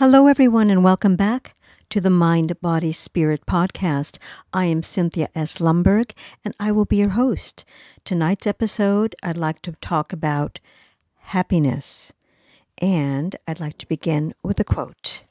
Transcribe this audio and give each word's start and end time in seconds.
Hello, 0.00 0.28
everyone, 0.28 0.70
and 0.70 0.82
welcome 0.82 1.14
back 1.14 1.54
to 1.90 2.00
the 2.00 2.08
Mind, 2.08 2.58
Body, 2.62 2.90
Spirit 2.90 3.44
podcast. 3.44 4.16
I 4.50 4.64
am 4.64 4.82
Cynthia 4.82 5.28
S. 5.34 5.58
Lumberg, 5.58 6.12
and 6.42 6.54
I 6.58 6.72
will 6.72 6.86
be 6.86 6.96
your 6.96 7.10
host. 7.10 7.66
Tonight's 8.02 8.46
episode, 8.46 9.14
I'd 9.22 9.36
like 9.36 9.60
to 9.60 9.72
talk 9.72 10.14
about 10.14 10.58
happiness, 11.18 12.14
and 12.78 13.36
I'd 13.46 13.60
like 13.60 13.76
to 13.76 13.86
begin 13.86 14.32
with 14.42 14.58
a 14.58 14.64
quote. 14.64 15.24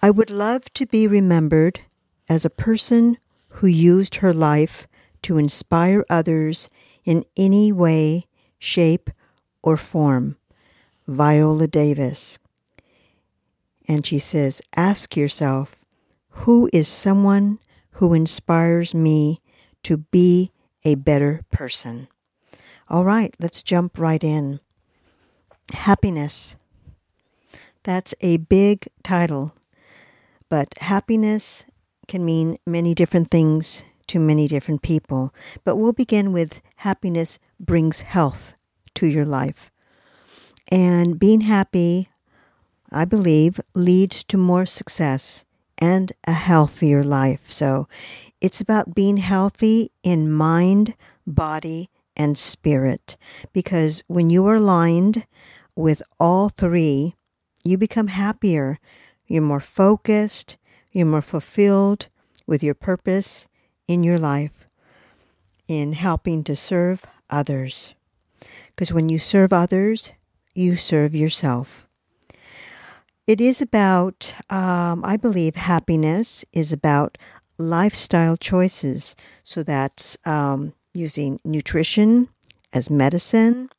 I 0.00 0.10
would 0.12 0.30
love 0.30 0.72
to 0.74 0.86
be 0.86 1.08
remembered 1.08 1.80
as 2.28 2.44
a 2.44 2.48
person 2.48 3.18
who 3.48 3.66
used 3.66 4.14
her 4.22 4.32
life 4.32 4.86
to 5.22 5.36
inspire 5.36 6.04
others 6.08 6.70
in 7.04 7.24
any 7.36 7.72
way, 7.72 8.28
shape, 8.60 9.10
or 9.64 9.76
form. 9.76 10.36
Viola 11.08 11.66
Davis. 11.66 12.38
And 13.88 14.06
she 14.06 14.18
says, 14.18 14.62
Ask 14.76 15.16
yourself, 15.16 15.84
who 16.30 16.68
is 16.72 16.88
someone 16.88 17.58
who 17.92 18.14
inspires 18.14 18.94
me 18.94 19.40
to 19.82 19.98
be 19.98 20.52
a 20.84 20.94
better 20.94 21.44
person? 21.50 22.08
All 22.88 23.04
right, 23.04 23.34
let's 23.40 23.62
jump 23.62 23.98
right 23.98 24.22
in. 24.22 24.60
Happiness. 25.72 26.56
That's 27.82 28.14
a 28.20 28.36
big 28.36 28.88
title, 29.02 29.54
but 30.48 30.78
happiness 30.78 31.64
can 32.06 32.24
mean 32.24 32.58
many 32.66 32.94
different 32.94 33.30
things 33.30 33.84
to 34.08 34.18
many 34.18 34.46
different 34.46 34.82
people. 34.82 35.34
But 35.64 35.76
we'll 35.76 35.92
begin 35.92 36.32
with 36.32 36.60
happiness 36.76 37.38
brings 37.58 38.02
health 38.02 38.54
to 38.94 39.06
your 39.06 39.24
life. 39.24 39.70
And 40.68 41.18
being 41.18 41.42
happy, 41.42 42.08
I 42.92 43.04
believe, 43.06 43.58
leads 43.74 44.22
to 44.24 44.36
more 44.36 44.66
success 44.66 45.44
and 45.78 46.12
a 46.24 46.32
healthier 46.32 47.02
life. 47.02 47.50
So 47.50 47.88
it's 48.40 48.60
about 48.60 48.94
being 48.94 49.16
healthy 49.16 49.90
in 50.02 50.30
mind, 50.30 50.94
body, 51.26 51.90
and 52.16 52.36
spirit. 52.36 53.16
Because 53.52 54.04
when 54.06 54.30
you 54.30 54.46
are 54.46 54.56
aligned 54.56 55.26
with 55.74 56.02
all 56.20 56.50
three, 56.50 57.16
you 57.64 57.78
become 57.78 58.08
happier. 58.08 58.78
You're 59.26 59.42
more 59.42 59.60
focused. 59.60 60.58
You're 60.90 61.06
more 61.06 61.22
fulfilled 61.22 62.08
with 62.46 62.62
your 62.62 62.74
purpose 62.74 63.48
in 63.88 64.04
your 64.04 64.18
life 64.18 64.68
in 65.66 65.94
helping 65.94 66.44
to 66.44 66.54
serve 66.54 67.06
others. 67.30 67.94
Because 68.68 68.92
when 68.92 69.08
you 69.08 69.18
serve 69.18 69.52
others, 69.52 70.12
you 70.54 70.76
serve 70.76 71.14
yourself. 71.14 71.86
It 73.26 73.40
is 73.40 73.60
about, 73.62 74.34
um, 74.50 75.04
I 75.04 75.16
believe, 75.16 75.54
happiness 75.56 76.44
is 76.52 76.72
about 76.72 77.18
lifestyle 77.58 78.36
choices. 78.36 79.14
So 79.44 79.62
that's 79.62 80.18
um, 80.24 80.74
using 80.94 81.38
nutrition 81.44 82.28
as 82.72 82.90
medicine, 82.90 83.70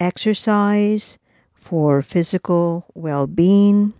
exercise 0.00 1.18
for 1.54 2.02
physical 2.02 2.86
well 2.94 3.26
being, 3.26 3.94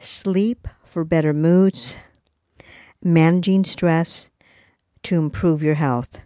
sleep 0.00 0.68
for 0.84 1.04
better 1.04 1.32
moods, 1.34 1.96
managing 3.02 3.64
stress 3.64 4.30
to 5.04 5.16
improve 5.18 5.62
your 5.62 5.74
health. 5.76 6.20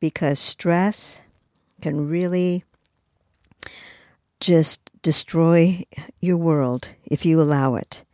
Because 0.00 0.38
stress 0.40 1.20
can 1.80 2.08
really 2.08 2.64
just 4.46 4.80
destroy 5.02 5.84
your 6.20 6.36
world 6.36 6.90
if 7.04 7.26
you 7.26 7.40
allow 7.40 7.74
it. 7.74 8.04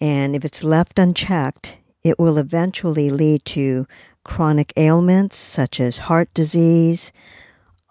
And 0.00 0.36
if 0.36 0.44
it's 0.44 0.62
left 0.62 0.96
unchecked, 0.96 1.78
it 2.04 2.20
will 2.20 2.38
eventually 2.38 3.10
lead 3.10 3.44
to 3.46 3.86
chronic 4.24 4.72
ailments 4.76 5.36
such 5.36 5.80
as 5.80 6.06
heart 6.06 6.32
disease, 6.34 7.12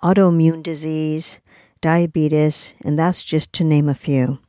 autoimmune 0.01 0.63
disease, 0.63 1.39
diabetes, 1.81 2.73
and 2.81 2.97
that's 2.97 3.23
just 3.23 3.51
to 3.53 3.63
name 3.65 3.89
a 3.89 3.95
few. 3.95 4.39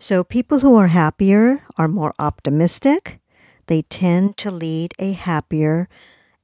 So, 0.00 0.24
people 0.24 0.60
who 0.60 0.74
are 0.74 0.88
happier 0.88 1.62
are 1.76 1.86
more 1.86 2.12
optimistic. 2.18 3.20
They 3.68 3.82
tend 3.82 4.36
to 4.38 4.50
lead 4.50 4.94
a 4.98 5.12
happier 5.12 5.88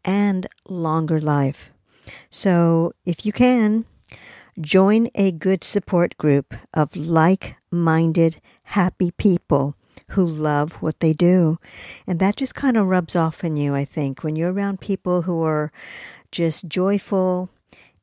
and 0.05 0.47
longer 0.69 1.21
life. 1.21 1.71
So, 2.31 2.93
if 3.05 3.27
you 3.27 3.33
can, 3.33 3.85
join 4.61 5.09
a 5.15 5.33
good 5.33 5.65
support 5.65 6.17
group 6.19 6.55
of 6.75 6.97
like 6.97 7.57
minded, 7.71 8.41
happy 8.65 9.11
people 9.13 9.75
who 10.13 10.27
love 10.27 10.75
what 10.83 11.01
they 11.01 11.13
do. 11.13 11.59
And 12.07 12.19
that 12.19 12.37
just 12.37 12.55
kind 12.55 12.77
of 12.77 12.87
rubs 12.87 13.15
off 13.15 13.45
on 13.45 13.57
you, 13.57 13.75
I 13.75 13.85
think, 13.85 14.23
when 14.23 14.37
you're 14.37 14.53
around 14.53 14.81
people 14.81 15.23
who 15.23 15.43
are 15.43 15.71
just 16.33 16.67
joyful 16.67 17.51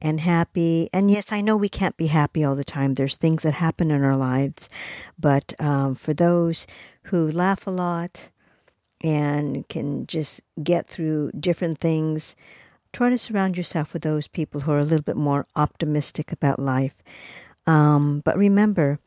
and 0.02 0.20
happy. 0.20 0.90
And 0.94 1.10
yes, 1.10 1.32
I 1.32 1.42
know 1.42 1.58
we 1.58 1.70
can't 1.70 1.98
be 1.98 2.08
happy 2.08 2.44
all 2.44 2.56
the 2.56 2.64
time. 2.64 2.94
There's 2.94 3.18
things 3.18 3.44
that 3.44 3.54
happen 3.56 3.92
in 3.92 4.04
our 4.04 4.18
lives. 4.18 4.70
But 5.18 5.54
um, 5.60 5.96
for 5.96 6.14
those 6.14 6.68
who 7.04 7.32
laugh 7.32 7.66
a 7.66 7.72
lot 7.72 8.30
and 9.02 9.68
can 9.68 10.06
just 10.06 10.42
get 10.64 10.86
through 10.86 11.32
different 11.40 11.80
things, 11.80 12.36
try 12.96 13.10
to 13.10 13.18
surround 13.18 13.58
yourself 13.58 13.92
with 13.92 14.04
those 14.04 14.30
people 14.30 14.62
who 14.62 14.72
are 14.72 14.80
a 14.80 14.84
little 14.86 15.04
bit 15.04 15.18
more 15.18 15.46
optimistic 15.58 16.32
about 16.32 16.58
life. 16.58 16.94
Um, 17.68 18.22
but 18.24 18.38
remember, 18.38 19.00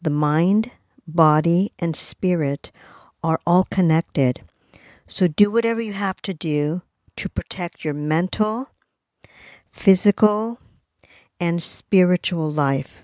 the 0.00 0.10
mind, 0.10 0.70
body, 1.08 1.72
and 1.80 1.96
spirit 1.96 2.70
are 3.24 3.40
all 3.44 3.64
connected. 3.64 4.42
So 5.08 5.26
do 5.26 5.50
whatever 5.50 5.80
you 5.80 5.92
have 5.92 6.22
to 6.22 6.32
do 6.32 6.82
to 7.16 7.28
protect 7.28 7.84
your 7.84 7.94
mental, 7.94 8.70
physical, 9.72 10.60
and 11.40 11.60
spiritual 11.60 12.52
life 12.52 13.02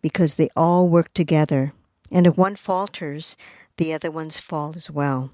because 0.00 0.36
they 0.36 0.48
all 0.56 0.88
work 0.88 1.12
together. 1.12 1.74
And 2.10 2.26
if 2.26 2.38
one 2.38 2.56
falters, 2.56 3.36
the 3.76 3.92
other 3.92 4.10
ones 4.10 4.40
fall 4.40 4.72
as 4.74 4.90
well. 4.90 5.32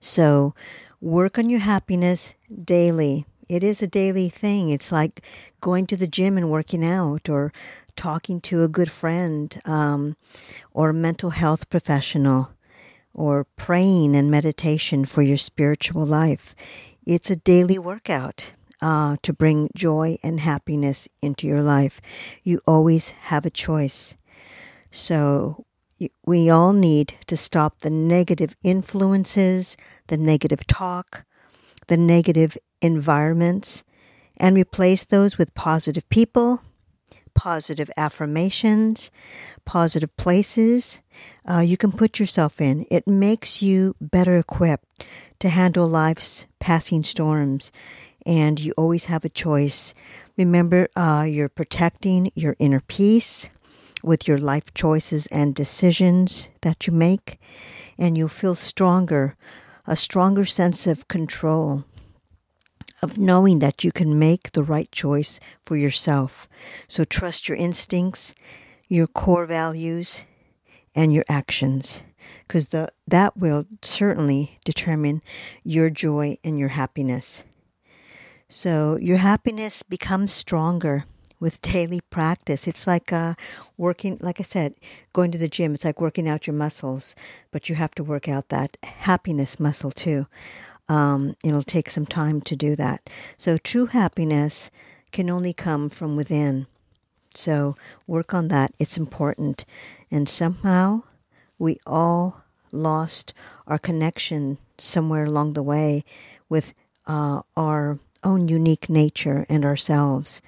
So 0.00 0.56
work 1.04 1.38
on 1.38 1.50
your 1.50 1.60
happiness 1.60 2.32
daily. 2.64 3.26
It 3.46 3.62
is 3.62 3.82
a 3.82 3.86
daily 3.86 4.30
thing. 4.30 4.70
It's 4.70 4.90
like 4.90 5.20
going 5.60 5.86
to 5.88 5.98
the 5.98 6.06
gym 6.06 6.38
and 6.38 6.50
working 6.50 6.82
out 6.82 7.28
or 7.28 7.52
talking 7.94 8.40
to 8.40 8.62
a 8.62 8.68
good 8.68 8.90
friend 8.90 9.60
um, 9.66 10.16
or 10.72 10.88
a 10.88 10.94
mental 10.94 11.30
health 11.30 11.68
professional 11.68 12.52
or 13.12 13.44
praying 13.56 14.16
and 14.16 14.30
meditation 14.30 15.04
for 15.04 15.20
your 15.20 15.36
spiritual 15.36 16.06
life. 16.06 16.54
It's 17.04 17.30
a 17.30 17.36
daily 17.36 17.78
workout 17.78 18.52
uh, 18.80 19.18
to 19.22 19.32
bring 19.34 19.68
joy 19.76 20.16
and 20.22 20.40
happiness 20.40 21.06
into 21.20 21.46
your 21.46 21.62
life. 21.62 22.00
You 22.42 22.62
always 22.66 23.10
have 23.10 23.44
a 23.44 23.50
choice. 23.50 24.14
So 24.90 25.66
we 26.26 26.50
all 26.50 26.72
need 26.72 27.14
to 27.26 27.36
stop 27.36 27.80
the 27.80 27.90
negative 27.90 28.56
influences, 28.62 29.76
the 30.08 30.16
negative 30.16 30.66
talk, 30.66 31.24
the 31.88 31.96
negative 31.96 32.56
environments, 32.80 33.84
and 34.36 34.56
replace 34.56 35.04
those 35.04 35.38
with 35.38 35.54
positive 35.54 36.08
people, 36.08 36.62
positive 37.34 37.90
affirmations, 37.96 39.10
positive 39.64 40.16
places 40.16 41.00
uh, 41.48 41.60
you 41.60 41.76
can 41.76 41.92
put 41.92 42.18
yourself 42.18 42.60
in. 42.60 42.86
It 42.90 43.06
makes 43.06 43.62
you 43.62 43.94
better 44.00 44.36
equipped 44.36 45.04
to 45.40 45.48
handle 45.48 45.88
life's 45.88 46.46
passing 46.58 47.04
storms, 47.04 47.70
and 48.24 48.58
you 48.58 48.72
always 48.76 49.06
have 49.06 49.24
a 49.24 49.28
choice. 49.28 49.94
Remember, 50.36 50.88
uh, 50.96 51.26
you're 51.28 51.48
protecting 51.48 52.30
your 52.34 52.56
inner 52.58 52.80
peace 52.80 53.48
with 54.04 54.28
your 54.28 54.38
life 54.38 54.72
choices 54.74 55.26
and 55.28 55.54
decisions 55.54 56.48
that 56.60 56.86
you 56.86 56.92
make, 56.92 57.38
and 57.98 58.16
you'll 58.16 58.28
feel 58.28 58.54
stronger, 58.54 59.36
a 59.86 59.96
stronger 59.96 60.44
sense 60.44 60.86
of 60.86 61.08
control, 61.08 61.84
of 63.02 63.18
knowing 63.18 63.58
that 63.58 63.84
you 63.84 63.92
can 63.92 64.18
make 64.18 64.52
the 64.52 64.62
right 64.62 64.90
choice 64.92 65.40
for 65.62 65.76
yourself. 65.76 66.48
So 66.86 67.04
trust 67.04 67.48
your 67.48 67.56
instincts, 67.56 68.34
your 68.88 69.06
core 69.06 69.46
values, 69.46 70.24
and 70.94 71.12
your 71.12 71.24
actions, 71.28 72.02
because 72.46 72.66
that 72.66 73.36
will 73.36 73.66
certainly 73.82 74.58
determine 74.64 75.22
your 75.64 75.90
joy 75.90 76.38
and 76.44 76.58
your 76.58 76.68
happiness. 76.68 77.44
So 78.48 78.96
your 79.00 79.16
happiness 79.16 79.82
becomes 79.82 80.32
stronger 80.32 81.04
with 81.40 81.62
daily 81.62 82.00
practice. 82.00 82.66
It's 82.66 82.86
like 82.86 83.12
uh, 83.12 83.34
working, 83.76 84.18
like 84.20 84.40
I 84.40 84.44
said, 84.44 84.74
going 85.12 85.30
to 85.32 85.38
the 85.38 85.48
gym. 85.48 85.74
It's 85.74 85.84
like 85.84 86.00
working 86.00 86.28
out 86.28 86.46
your 86.46 86.54
muscles, 86.54 87.14
but 87.50 87.68
you 87.68 87.74
have 87.74 87.94
to 87.96 88.04
work 88.04 88.28
out 88.28 88.48
that 88.48 88.76
happiness 88.82 89.60
muscle 89.60 89.90
too. 89.90 90.26
Um, 90.88 91.36
it'll 91.42 91.62
take 91.62 91.88
some 91.90 92.06
time 92.06 92.40
to 92.42 92.56
do 92.56 92.76
that. 92.76 93.08
So 93.36 93.56
true 93.56 93.86
happiness 93.86 94.70
can 95.12 95.30
only 95.30 95.52
come 95.52 95.88
from 95.88 96.16
within. 96.16 96.66
So 97.34 97.76
work 98.06 98.34
on 98.34 98.48
that. 98.48 98.72
It's 98.78 98.96
important. 98.96 99.64
And 100.10 100.28
somehow 100.28 101.02
we 101.58 101.78
all 101.86 102.42
lost 102.70 103.32
our 103.66 103.78
connection 103.78 104.58
somewhere 104.78 105.24
along 105.24 105.54
the 105.54 105.62
way 105.62 106.04
with 106.48 106.74
uh, 107.06 107.42
our 107.56 107.98
own 108.22 108.48
unique 108.48 108.88
nature 108.88 109.46
and 109.48 109.64
ourselves, 109.64 110.40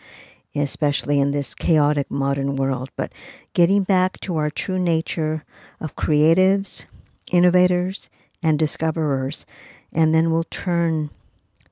especially 0.59 1.21
in 1.21 1.31
this 1.31 1.55
chaotic 1.55 2.11
modern 2.11 2.57
world. 2.57 2.91
But 2.97 3.13
getting 3.53 3.83
back 3.83 4.21
to 4.21 4.37
our 4.37 4.51
true 4.51 4.79
nature 4.79 5.45
of 5.81 5.97
creatives, 5.97 6.87
innovators, 7.31 8.11
and 8.43 8.59
discoverers, 8.59 9.47
and 9.93 10.15
then 10.15 10.31
we'll 10.31 10.45
turn 10.45 11.11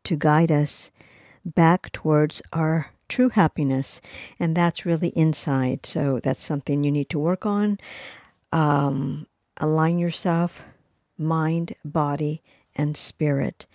to 0.04 0.16
guide 0.16 0.52
us 0.52 0.90
back 1.44 1.92
towards 1.92 2.42
our 2.52 2.90
true 3.08 3.28
happiness, 3.28 4.00
and 4.40 4.56
that's 4.56 4.86
really 4.86 5.10
inside. 5.10 5.86
So 5.86 6.20
that's 6.22 6.42
something 6.42 6.84
you 6.84 6.90
need 6.90 7.10
to 7.10 7.18
work 7.18 7.44
on. 7.46 7.78
Um, 8.50 9.26
align 9.58 9.98
yourself, 9.98 10.64
mind, 11.18 11.74
body, 11.84 12.42
and 12.74 12.96
spirit. 12.96 13.66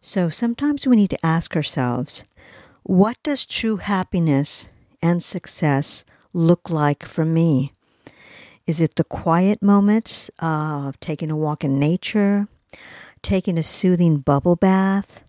So 0.00 0.28
sometimes 0.28 0.86
we 0.86 0.94
need 0.96 1.10
to 1.10 1.26
ask 1.26 1.56
ourselves, 1.56 2.24
what 2.86 3.20
does 3.24 3.44
true 3.44 3.78
happiness 3.78 4.68
and 5.02 5.20
success 5.20 6.04
look 6.32 6.70
like 6.70 7.04
for 7.04 7.24
me? 7.24 7.72
Is 8.64 8.80
it 8.80 8.94
the 8.94 9.02
quiet 9.02 9.60
moments 9.60 10.30
of 10.38 10.98
taking 11.00 11.28
a 11.28 11.36
walk 11.36 11.64
in 11.64 11.80
nature, 11.80 12.46
taking 13.22 13.58
a 13.58 13.64
soothing 13.64 14.18
bubble 14.18 14.54
bath, 14.54 15.20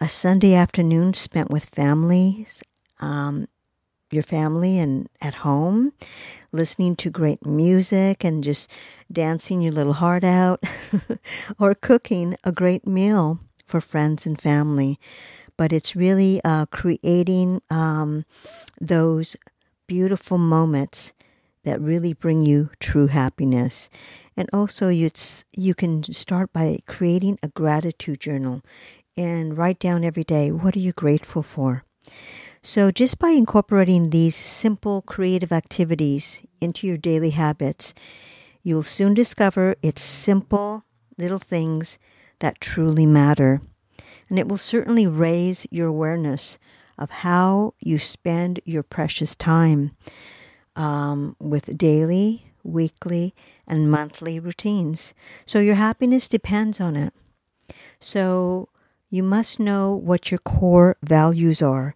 a 0.00 0.08
Sunday 0.08 0.54
afternoon 0.54 1.12
spent 1.12 1.50
with 1.50 1.66
families, 1.66 2.62
um, 3.00 3.48
your 4.10 4.22
family 4.22 4.78
and 4.78 5.10
at 5.20 5.34
home, 5.34 5.92
listening 6.52 6.96
to 6.96 7.10
great 7.10 7.44
music 7.44 8.24
and 8.24 8.42
just 8.42 8.70
dancing 9.12 9.60
your 9.60 9.72
little 9.72 9.92
heart 9.92 10.24
out, 10.24 10.64
or 11.58 11.74
cooking 11.74 12.34
a 12.44 12.50
great 12.50 12.86
meal 12.86 13.40
for 13.66 13.82
friends 13.82 14.24
and 14.24 14.40
family. 14.40 14.98
But 15.58 15.74
it's 15.74 15.94
really 15.96 16.40
uh, 16.44 16.66
creating 16.66 17.60
um, 17.70 18.24
those 18.80 19.36
beautiful 19.88 20.38
moments 20.38 21.12
that 21.64 21.80
really 21.80 22.14
bring 22.14 22.44
you 22.44 22.70
true 22.80 23.08
happiness. 23.08 23.90
And 24.36 24.48
also, 24.52 24.88
you 24.88 25.10
you 25.56 25.74
can 25.74 26.04
start 26.04 26.52
by 26.52 26.78
creating 26.86 27.38
a 27.42 27.48
gratitude 27.48 28.20
journal 28.20 28.62
and 29.16 29.58
write 29.58 29.80
down 29.80 30.04
every 30.04 30.24
day 30.24 30.52
what 30.52 30.76
are 30.76 30.80
you 30.80 30.92
grateful 30.92 31.42
for. 31.42 31.84
So, 32.62 32.90
just 32.90 33.18
by 33.18 33.30
incorporating 33.30 34.10
these 34.10 34.36
simple 34.36 35.02
creative 35.02 35.52
activities 35.52 36.42
into 36.60 36.86
your 36.86 36.98
daily 36.98 37.30
habits, 37.30 37.94
you'll 38.62 38.82
soon 38.84 39.14
discover 39.14 39.76
it's 39.82 40.02
simple 40.02 40.84
little 41.18 41.38
things 41.40 41.98
that 42.40 42.60
truly 42.60 43.06
matter. 43.06 43.60
And 44.28 44.38
it 44.38 44.48
will 44.48 44.58
certainly 44.58 45.06
raise 45.06 45.66
your 45.70 45.88
awareness 45.88 46.58
of 46.98 47.10
how 47.10 47.74
you 47.80 47.98
spend 47.98 48.60
your 48.64 48.82
precious 48.82 49.34
time 49.34 49.92
um, 50.76 51.36
with 51.38 51.78
daily, 51.78 52.46
weekly, 52.62 53.34
and 53.66 53.90
monthly 53.90 54.38
routines. 54.38 55.14
So, 55.46 55.60
your 55.60 55.76
happiness 55.76 56.28
depends 56.28 56.80
on 56.80 56.96
it. 56.96 57.14
So, 58.00 58.68
you 59.10 59.22
must 59.22 59.58
know 59.58 59.94
what 59.94 60.30
your 60.30 60.38
core 60.38 60.96
values 61.02 61.62
are 61.62 61.94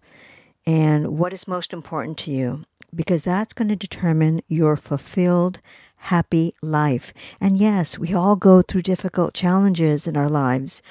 and 0.65 1.17
what 1.17 1.33
is 1.33 1.47
most 1.47 1.73
important 1.73 2.17
to 2.19 2.31
you 2.31 2.63
because 2.95 3.23
that's 3.23 3.53
going 3.53 3.67
to 3.69 3.75
determine 3.75 4.41
your 4.47 4.75
fulfilled, 4.75 5.61
happy 5.97 6.53
life. 6.61 7.13
And 7.39 7.57
yes, 7.57 7.97
we 7.97 8.13
all 8.13 8.35
go 8.35 8.61
through 8.61 8.83
difficult 8.83 9.33
challenges 9.33 10.07
in 10.07 10.15
our 10.15 10.29
lives. 10.29 10.81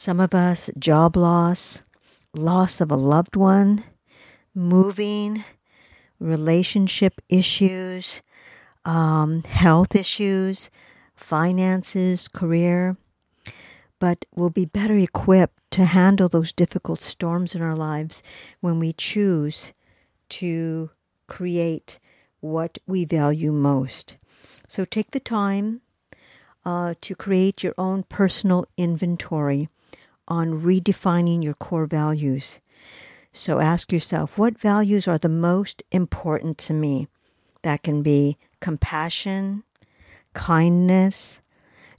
Some 0.00 0.18
of 0.18 0.34
us, 0.34 0.70
job 0.78 1.14
loss, 1.14 1.82
loss 2.32 2.80
of 2.80 2.90
a 2.90 2.96
loved 2.96 3.36
one, 3.36 3.84
moving, 4.54 5.44
relationship 6.18 7.20
issues, 7.28 8.22
um, 8.86 9.42
health 9.42 9.94
issues, 9.94 10.70
finances, 11.14 12.28
career 12.28 12.96
but 13.98 14.24
we'll 14.34 14.48
be 14.48 14.64
better 14.64 14.96
equipped 14.96 15.60
to 15.70 15.84
handle 15.84 16.30
those 16.30 16.54
difficult 16.54 17.02
storms 17.02 17.54
in 17.54 17.60
our 17.60 17.76
lives 17.76 18.22
when 18.60 18.78
we 18.78 18.94
choose 18.94 19.74
to 20.30 20.88
create 21.26 22.00
what 22.40 22.78
we 22.86 23.04
value 23.04 23.52
most. 23.52 24.16
So 24.66 24.86
take 24.86 25.10
the 25.10 25.20
time 25.20 25.82
uh, 26.64 26.94
to 27.02 27.14
create 27.14 27.62
your 27.62 27.74
own 27.76 28.04
personal 28.04 28.64
inventory 28.78 29.68
on 30.30 30.62
redefining 30.62 31.42
your 31.42 31.54
core 31.54 31.86
values. 31.86 32.60
So 33.32 33.58
ask 33.58 33.92
yourself, 33.92 34.38
what 34.38 34.58
values 34.58 35.06
are 35.06 35.18
the 35.18 35.28
most 35.28 35.82
important 35.90 36.56
to 36.58 36.72
me? 36.72 37.08
That 37.62 37.82
can 37.82 38.02
be 38.02 38.38
compassion, 38.60 39.64
kindness, 40.32 41.40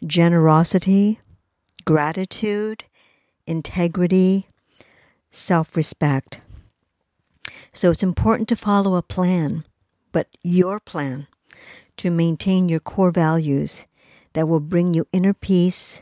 generosity, 0.06 1.20
gratitude, 1.86 2.86
integrity, 3.46 4.48
self 5.30 5.76
respect. 5.76 6.40
So 7.74 7.92
it's 7.92 8.04
important 8.04 8.50
to 8.50 8.56
follow 8.56 8.96
a 8.96 9.02
plan, 9.02 9.64
but 10.12 10.28
your 10.42 10.80
plan 10.80 11.28
to 11.98 12.10
maintain 12.10 12.68
your 12.68 12.80
core 12.80 13.12
values 13.12 13.86
that 14.34 14.48
will 14.48 14.60
bring 14.60 14.94
you 14.94 15.08
inner 15.12 15.34
peace, 15.34 16.02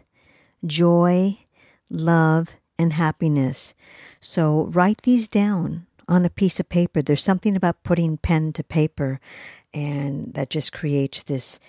joy, 0.65 1.37
love, 1.89 2.55
and 2.77 2.93
happiness. 2.93 3.73
So 4.19 4.65
write 4.65 5.01
these 5.03 5.27
down 5.27 5.85
on 6.07 6.25
a 6.25 6.29
piece 6.29 6.59
of 6.59 6.69
paper. 6.69 7.01
There's 7.01 7.23
something 7.23 7.55
about 7.55 7.83
putting 7.83 8.17
pen 8.17 8.53
to 8.53 8.63
paper, 8.63 9.19
and 9.73 10.33
that 10.33 10.49
just 10.49 10.73
creates 10.73 11.23
this 11.23 11.59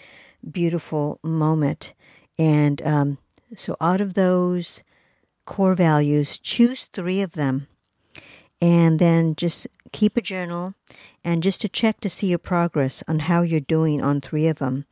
beautiful 0.48 1.18
moment. 1.22 1.94
And 2.38 2.80
um, 2.82 3.18
so, 3.54 3.76
out 3.80 4.00
of 4.00 4.14
those 4.14 4.82
core 5.44 5.74
values, 5.74 6.38
choose 6.38 6.84
three 6.84 7.20
of 7.20 7.32
them 7.32 7.66
and 8.60 8.98
then 8.98 9.34
just 9.34 9.66
keep 9.92 10.16
a 10.16 10.22
journal 10.22 10.74
and 11.24 11.42
just 11.42 11.60
to 11.60 11.68
check 11.68 12.00
to 12.00 12.10
see 12.10 12.28
your 12.28 12.38
progress 12.38 13.02
on 13.08 13.20
how 13.20 13.42
you're 13.42 13.60
doing 13.60 14.02
on 14.02 14.20
three 14.20 14.46
of 14.46 14.58
them. 14.58 14.86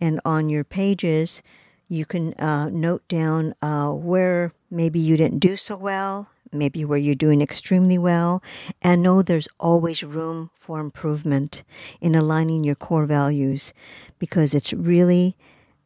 And 0.00 0.20
on 0.24 0.48
your 0.48 0.64
pages, 0.64 1.42
you 1.88 2.04
can 2.04 2.34
uh, 2.34 2.68
note 2.70 3.06
down 3.08 3.54
uh, 3.62 3.90
where 3.90 4.52
maybe 4.70 4.98
you 4.98 5.16
didn't 5.16 5.38
do 5.38 5.56
so 5.56 5.76
well, 5.76 6.28
maybe 6.52 6.84
where 6.84 6.98
you're 6.98 7.14
doing 7.14 7.40
extremely 7.40 7.98
well, 7.98 8.42
and 8.82 9.02
know 9.02 9.22
there's 9.22 9.48
always 9.60 10.02
room 10.02 10.50
for 10.54 10.80
improvement 10.80 11.64
in 12.00 12.14
aligning 12.14 12.64
your 12.64 12.74
core 12.74 13.06
values 13.06 13.72
because 14.18 14.54
it's 14.54 14.72
really 14.72 15.36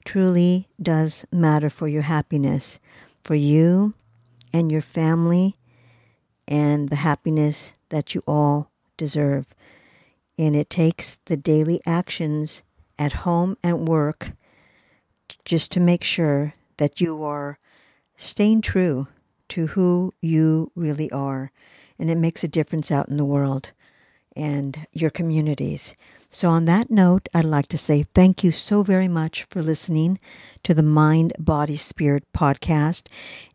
truly 0.05 0.69
does 0.81 1.26
matter 1.33 1.69
for 1.69 1.88
your 1.88 2.02
happiness, 2.02 2.78
for 3.25 3.35
you 3.35 3.95
and 4.52 4.73
your 4.73 4.81
family, 4.81 5.57
and 6.47 6.88
the 6.88 6.97
happiness 6.97 7.75
that 7.90 8.14
you 8.14 8.23
all 8.26 8.71
deserve. 8.97 9.55
And 10.38 10.57
it 10.57 10.71
takes 10.71 11.19
the 11.26 11.37
daily 11.37 11.81
actions 11.85 12.62
at 12.99 13.12
home 13.12 13.57
and 13.62 13.87
work 13.87 14.33
just 15.49 15.73
to 15.73 15.81
make 15.81 16.05
sure 16.05 16.55
that 16.76 17.00
you 17.00 17.25
are 17.25 17.59
staying 18.17 18.61
true 18.61 19.09
to 19.49 19.69
who 19.69 20.12
you 20.21 20.71
really 20.76 21.11
are. 21.11 21.50
And 21.99 22.11
it 22.11 22.19
makes 22.19 22.45
a 22.45 22.49
difference 22.49 22.93
out 22.93 23.09
in 23.09 23.17
the 23.17 23.25
world 23.25 23.73
and 24.37 24.87
your 24.93 25.11
communities. 25.11 25.97
So, 26.31 26.50
on 26.50 26.67
that 26.67 26.90
note, 26.90 27.31
I'd 27.33 27.47
like 27.47 27.69
to 27.69 27.78
say 27.78 28.02
thank 28.02 28.45
you 28.45 28.52
so 28.52 28.83
very 28.83 29.09
much 29.09 29.45
for 29.45 29.62
listening 29.62 30.21
to 30.62 30.75
the 30.75 30.83
Mind, 30.83 31.33
Body, 31.38 31.76
Spirit 31.76 32.25
podcast. 32.37 33.09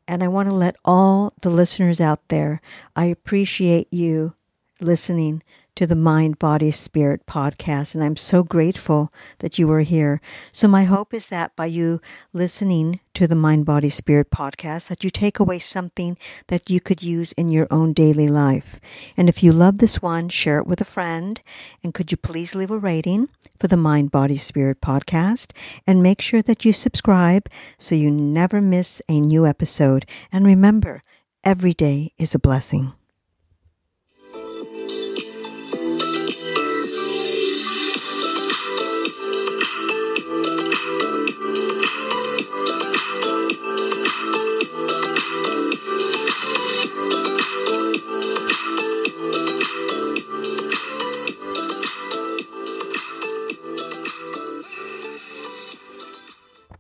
And 0.08 0.24
I 0.24 0.28
want 0.28 0.50
to 0.50 0.56
let 0.56 0.76
all 0.84 1.34
the 1.44 1.52
listeners 1.52 2.02
out 2.02 2.28
there, 2.30 2.60
I 2.96 3.06
appreciate 3.06 3.88
you 3.94 4.34
listening 4.84 5.42
to 5.76 5.88
the 5.88 5.96
Mind, 5.96 6.38
Body, 6.38 6.70
Spirit 6.70 7.26
podcast. 7.26 7.96
And 7.96 8.04
I'm 8.04 8.16
so 8.16 8.44
grateful 8.44 9.12
that 9.40 9.58
you 9.58 9.72
are 9.72 9.82
here. 9.82 10.22
So, 10.52 10.68
my 10.68 10.84
hope 10.84 11.14
is 11.14 11.30
that 11.30 11.56
by 11.56 11.66
you 11.66 12.00
listening 12.32 13.00
to 13.16 13.28
the 13.28 13.36
Mind, 13.36 13.66
Body, 13.66 13.90
Spirit 13.90 14.30
podcast, 14.30 14.88
that 14.90 15.04
you 15.04 15.10
take 15.10 15.40
away 15.40 15.60
something 15.60 16.18
that 16.48 16.70
you 16.70 16.80
could 16.80 17.02
use 17.02 17.32
in 17.34 17.50
your 17.50 17.68
own 17.72 17.94
daily 17.94 18.28
life. 18.28 18.80
And 19.18 19.28
if 19.28 19.42
you 19.42 19.52
love 19.52 19.80
this 19.80 20.02
one, 20.02 20.30
share 20.30 20.60
it 20.60 20.68
with 20.68 20.82
a 20.82 20.86
friend. 20.86 21.42
And 21.84 21.94
could 21.94 22.12
you 22.12 22.18
please 22.18 22.54
leave 22.54 22.72
a 22.72 22.78
rating 22.78 23.30
for 23.58 23.68
the 23.68 23.78
Mind, 23.78 24.12
Body, 24.12 24.38
Spirit 24.38 24.82
podcast? 24.82 25.52
And 25.88 26.04
make 26.04 26.22
sure 26.22 26.44
that 26.44 26.66
you 26.66 26.74
subscribe 26.74 27.50
so 27.78 27.96
you 27.96 28.12
never 28.12 28.62
miss 28.62 29.02
a 29.10 29.20
new 29.20 29.48
episode. 29.48 30.06
And 30.32 30.46
remember, 30.46 31.02
every 31.44 31.74
day 31.74 32.14
is 32.18 32.36
a 32.36 32.40
blessing. 32.40 32.94